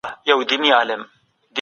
[0.03, 0.95] په ناحقه مال ګټل ګناه ده.